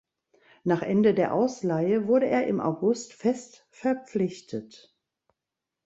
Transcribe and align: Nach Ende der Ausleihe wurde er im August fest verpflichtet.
Nach 0.63 0.81
Ende 0.81 1.13
der 1.13 1.31
Ausleihe 1.31 2.07
wurde 2.07 2.25
er 2.25 2.47
im 2.47 2.59
August 2.59 3.13
fest 3.13 3.67
verpflichtet. 3.69 4.97